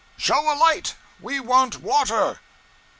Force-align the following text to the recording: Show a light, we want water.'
Show 0.17 0.51
a 0.51 0.57
light, 0.57 0.95
we 1.19 1.39
want 1.39 1.79
water.' 1.81 2.39